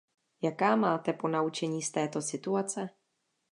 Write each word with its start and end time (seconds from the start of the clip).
Jaká 0.41 0.75
máte 0.75 1.13
ponaučení 1.13 1.81
z 1.81 1.91
této 1.91 2.21
situace? 2.21 2.89